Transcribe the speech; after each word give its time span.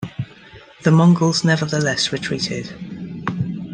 The 0.81 0.89
Mongols 0.89 1.43
nevertheless 1.43 2.11
retreated. 2.11 2.73